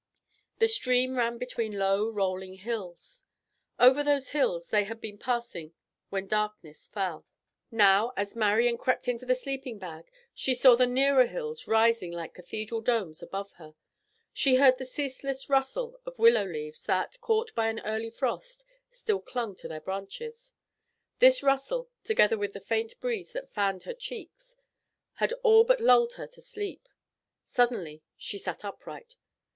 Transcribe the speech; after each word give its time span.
The 0.57 0.67
stream 0.67 1.15
ran 1.15 1.37
between 1.37 1.77
low, 1.77 2.09
rolling 2.09 2.55
hills. 2.55 3.23
Over 3.77 4.01
those 4.03 4.29
hills 4.29 4.69
they 4.69 4.85
had 4.85 4.99
been 4.99 5.19
passing 5.19 5.75
when 6.09 6.25
darkness 6.25 6.87
fell. 6.87 7.27
Now, 7.69 8.11
as 8.17 8.35
Marian 8.35 8.79
crept 8.79 9.07
into 9.07 9.27
the 9.27 9.35
sleeping 9.35 9.77
bag, 9.77 10.09
she 10.33 10.55
saw 10.55 10.75
the 10.75 10.87
nearer 10.87 11.27
hills 11.27 11.67
rising 11.67 12.11
like 12.11 12.33
cathedral 12.33 12.81
domes 12.81 13.21
above 13.21 13.51
her. 13.61 13.75
She 14.33 14.55
heard 14.55 14.79
the 14.79 14.87
ceaseless 14.87 15.51
rustle 15.51 15.99
of 16.03 16.17
willow 16.17 16.45
leaves 16.45 16.83
that, 16.85 17.21
caught 17.21 17.53
by 17.53 17.67
an 17.67 17.79
early 17.81 18.09
frost, 18.09 18.65
still 18.89 19.19
clung 19.19 19.53
to 19.57 19.67
their 19.67 19.81
branches. 19.81 20.53
This 21.19 21.43
rustle, 21.43 21.91
together 22.03 22.39
with 22.39 22.53
the 22.53 22.59
faint 22.59 22.99
breeze 22.99 23.33
that 23.33 23.53
fanned 23.53 23.83
her 23.83 23.93
cheeks, 23.93 24.55
had 25.17 25.31
all 25.43 25.63
but 25.63 25.79
lulled 25.79 26.13
her 26.13 26.25
to 26.25 26.41
sleep. 26.41 26.89
Suddenly 27.45 28.01
she 28.17 28.39
sat 28.39 28.65
upright. 28.65 29.15